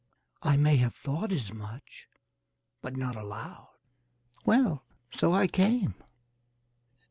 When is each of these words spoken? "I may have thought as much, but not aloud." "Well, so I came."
"I 0.41 0.57
may 0.57 0.77
have 0.77 0.95
thought 0.95 1.31
as 1.31 1.53
much, 1.53 2.07
but 2.81 2.97
not 2.97 3.15
aloud." 3.15 3.69
"Well, 4.43 4.83
so 5.11 5.31
I 5.31 5.45
came." 5.45 5.93